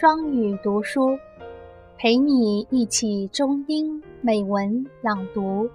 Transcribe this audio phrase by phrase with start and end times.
[0.00, 1.18] 双语读书，
[1.96, 5.68] 陪你一起中英美文朗读，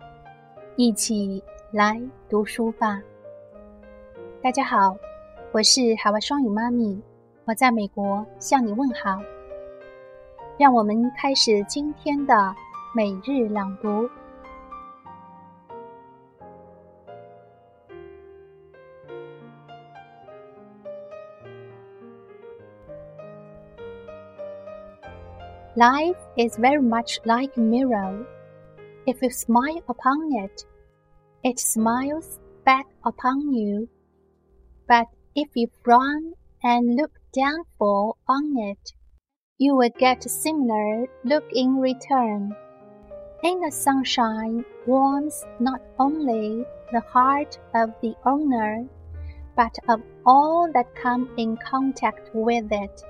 [0.77, 1.43] 一起
[1.73, 3.01] 来读书吧。
[4.41, 4.95] 大家好，
[5.51, 6.97] 我是海外双语妈咪，
[7.43, 9.21] 我在美国向你问好。
[10.57, 12.55] 让我们开始今天的
[12.95, 14.09] 每日朗读。
[25.75, 28.27] Life is very much like a mirror.
[29.07, 30.63] If you smile upon it,
[31.43, 33.89] it smiles back upon you.
[34.87, 36.33] But if you frown
[36.63, 38.93] and look downfall on it,
[39.57, 42.55] you will get a similar look in return.
[43.43, 48.85] In the sunshine warms not only the heart of the owner,
[49.55, 53.03] but of all that come in contact with it.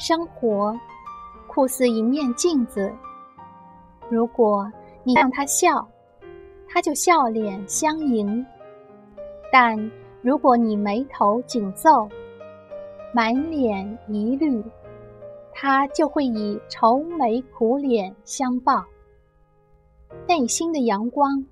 [0.00, 0.74] 生活
[1.46, 2.90] 酷似一面镜子，
[4.08, 4.66] 如果
[5.04, 5.86] 你让他笑，
[6.66, 8.42] 他就笑脸相迎；
[9.52, 9.90] 但
[10.22, 12.08] 如果你眉头紧皱，
[13.12, 14.64] 满脸疑虑，
[15.52, 18.82] 他就会以愁眉苦脸相报。
[20.26, 21.44] 内心的阳光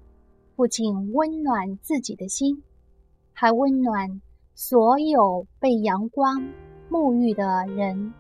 [0.57, 2.63] 不仅温暖自己的心，
[3.35, 4.23] 还温暖
[4.55, 6.43] 所有被阳光
[6.91, 8.15] 沐浴的人。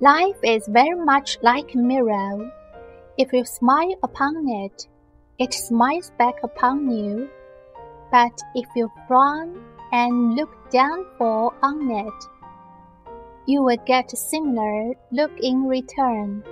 [0.00, 2.52] Life is very much like a mirror.
[3.16, 4.86] If you smile upon it,
[5.40, 7.28] it smiles back upon you.
[8.12, 9.60] But if you frown
[9.90, 12.14] and look downfall on it,
[13.46, 16.44] you will get a similar look in return.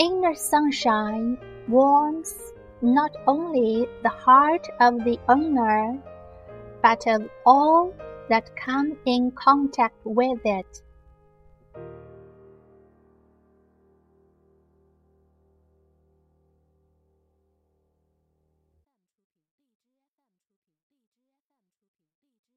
[0.00, 1.38] Inner sunshine
[1.68, 2.34] warms
[2.82, 5.96] not only the heart of the owner,
[6.82, 7.94] but of all
[8.28, 10.82] that come in contact with it.